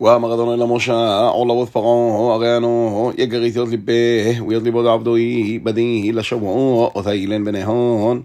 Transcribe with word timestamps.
ואמר 0.00 0.34
אדוני 0.34 0.60
למשה, 0.60 1.28
עולבות 1.28 1.68
פרעה, 1.68 2.34
הרי 2.34 2.56
אנו, 2.56 3.12
יגרית 3.18 3.56
יות 3.56 3.68
ליבה, 3.68 3.92
ויות 4.48 4.62
ליבו 4.62 4.82
דעבדוי, 4.82 5.58
בדי 5.62 6.12
לשבוע, 6.12 6.90
אותה 6.94 7.12
אילן 7.12 7.44
בנהון. 7.44 8.22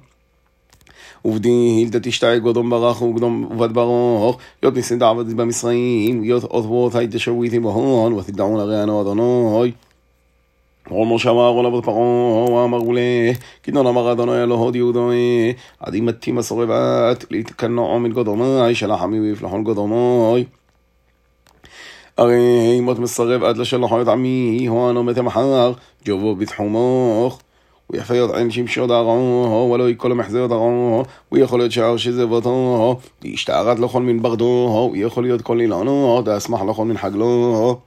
ובדי 1.25 1.49
הילדה 1.49 1.99
תשתאי 1.99 2.39
גודום 2.39 2.69
ברח 2.69 3.01
וגדום 3.01 3.47
עובד 3.49 3.73
ברוך, 3.73 4.37
יות 4.63 4.75
ניסן 4.75 4.99
דעבד 4.99 5.33
במצרים, 5.33 6.23
יות 6.23 6.43
היתשרו 6.93 7.43
איתי 7.43 7.59
בהון, 7.59 8.13
ותדעון 8.13 8.59
הרי 8.59 8.83
אנו 8.83 9.01
אדוני. 9.01 9.71
כל 10.89 11.05
משה 11.05 11.29
אמר 11.29 11.47
עולה 11.47 11.69
בת 11.69 11.83
פרעה, 11.85 12.63
אמרו 12.63 12.93
לה, 12.93 13.31
כדון 13.63 13.87
אמר 13.87 14.11
אדוני 14.11 14.43
אלוהות 14.43 14.75
יהודוי, 14.75 15.53
עד 15.79 15.95
אם 15.95 16.05
מתים 16.05 16.37
הסורבת, 16.37 17.25
להתקנעו 17.31 17.99
מן 17.99 18.11
גודומי, 18.11 18.75
שלח 18.75 19.01
עמי 19.01 19.19
ויפלחון 19.19 19.63
גודומי. 19.63 20.45
הרי 22.19 22.81
את 22.91 22.99
מסרב 22.99 23.43
עד 23.43 23.57
לשלחו 23.57 24.01
את 24.01 24.07
עמי, 24.07 24.65
הוא 24.69 24.89
אנו 24.89 25.03
מתי 25.03 25.21
מחר, 25.21 25.71
ג'ובו 26.05 26.35
בתחומוך. 26.35 27.39
ויפה 27.89 28.15
יודען 28.15 28.51
שמשו 28.51 28.87
דערו, 28.87 29.71
ולא 29.73 29.89
יקול 29.89 30.13
מחזר 30.13 30.47
דערו, 30.47 31.03
ויכול 31.31 31.59
להיות 31.59 31.71
שער 31.71 31.97
שזבותו, 31.97 32.99
וישתערת 33.21 33.79
לכל 33.79 34.01
מן 34.01 34.21
ברדו, 34.21 34.89
ויכול 34.93 35.23
להיות 35.23 35.41
כל 35.41 35.59
אילנו, 35.59 36.21
דאסמח 36.25 36.61
לכל 36.61 36.85
מן 36.85 36.97
חגלו. 36.97 37.77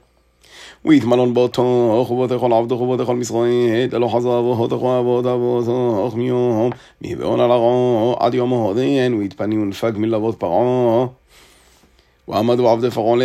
ויתמלון 0.85 1.33
באותו, 1.33 2.07
ובותכל 2.11 2.53
עבדו 2.53 2.75
ובותכל 2.75 3.15
משרועית, 3.15 3.93
אלו 3.93 4.09
חזר 4.09 4.39
אבותך 4.39 4.81
ואבות 4.81 5.25
אבותך 5.25 6.15
מיום, 6.15 6.69
מבעון 7.01 7.39
על 7.39 7.51
הרעו, 7.51 8.15
עד 8.19 8.33
יום 8.33 8.53
ההודן, 8.53 9.13
ויתפני 9.13 9.57
ונפג 9.57 9.91
מלבות 9.95 10.35
פרעה. 10.35 11.07
ועמדו 12.28 12.68
עבדי 12.68 12.90
פרעה 12.90 13.18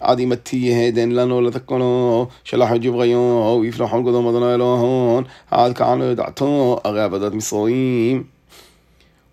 עד 0.00 0.18
אם 0.18 0.34
תהיה 0.34 0.90
דן 0.90 1.10
לנו 1.10 1.40
לתקונו, 1.40 2.26
שלח 2.44 2.72
את 2.72 2.80
ג'בריו, 2.80 3.58
ויפלחו 3.60 3.96
על 3.96 4.02
קודם 4.02 4.26
אדוני 4.26 4.54
אלוהון, 4.54 5.24
עד 5.50 5.76
כאן 5.76 5.98
לא 5.98 6.04
ידעתו, 6.04 6.78
הרי 6.84 7.02
עבדת 7.02 7.32
מסרועים. 7.32 8.24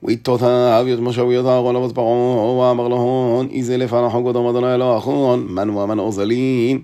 ויתותיו 0.03 0.85
יות 0.87 0.99
משה 0.99 1.23
ויות 1.23 1.45
אהרון 1.45 1.75
אבות 1.75 1.95
פרעה, 1.95 2.69
ואמר 2.69 2.87
להון, 2.87 3.47
איזה 3.51 3.77
לפניחו 3.77 4.23
קודם 4.23 4.45
אדוני 4.45 4.73
אלוהון, 4.73 5.45
מן 5.49 5.69
ומן 5.69 5.99
עוזלין. 5.99 6.81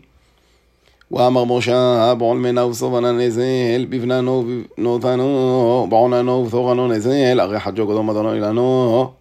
ואמר 1.11 1.43
משה, 1.43 2.13
בעול 2.17 2.37
מנה 2.37 2.65
וסובנה 2.65 3.11
נזל, 3.11 3.85
בבננו 3.89 4.45
ובנותנו, 4.47 5.87
בעוננו 5.89 6.31
ובתורנו 6.31 6.87
נזל, 6.87 7.39
הרי 7.39 7.59
חג'ו 7.59 7.85
קודם 7.85 8.09
אדוני 8.09 8.39
לנו. 8.39 9.11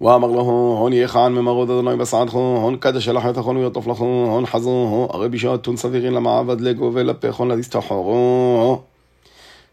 ואמר 0.00 0.28
לו, 0.28 0.40
הון 0.80 0.92
יחען 0.92 1.32
ממרוד 1.32 1.70
אדוני 1.70 1.96
בסעדכו, 1.96 2.38
הון 2.62 2.76
קדש 2.76 3.04
שלח 3.04 3.26
את 3.26 3.36
החון 3.36 3.56
ויוטוף 3.56 3.86
לכו, 3.86 4.04
הון 4.04 4.46
חזו, 4.46 5.08
הרי 5.12 5.28
בשעתון 5.28 5.76
סבירין 5.76 6.12
למעבד 6.12 6.60
לגובל 6.60 7.02
לפחון 7.02 7.50
לדיסתחורו. 7.50 8.80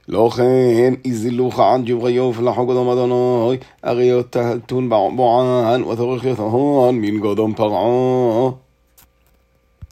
לא 0.08 0.30
כן, 0.36 0.94
איזילוך 1.06 1.60
עד 1.60 1.86
ג'בריו 1.86 2.23
ופלחו 2.23 2.66
קודם 2.66 2.90
אדוני, 2.90 3.58
הרי 3.84 4.06
יותהלתון 4.06 4.90
בוען, 4.90 5.84
ותורך 5.84 6.26
יתהון 6.26 6.96
מן 6.96 7.20
קודם 7.22 7.54
פרעה. 7.54 8.52